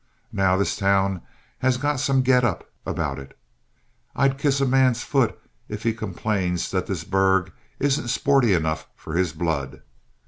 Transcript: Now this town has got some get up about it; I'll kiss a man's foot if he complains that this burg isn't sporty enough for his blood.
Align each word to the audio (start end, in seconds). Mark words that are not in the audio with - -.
Now 0.33 0.57
this 0.57 0.75
town 0.75 1.21
has 1.59 1.77
got 1.77 1.99
some 1.99 2.23
get 2.23 2.43
up 2.43 2.67
about 2.87 3.19
it; 3.19 3.37
I'll 4.15 4.33
kiss 4.33 4.59
a 4.59 4.65
man's 4.65 5.03
foot 5.03 5.39
if 5.69 5.83
he 5.83 5.93
complains 5.93 6.71
that 6.71 6.87
this 6.87 7.03
burg 7.03 7.51
isn't 7.77 8.07
sporty 8.07 8.55
enough 8.55 8.87
for 8.95 9.13
his 9.13 9.31
blood. 9.31 9.83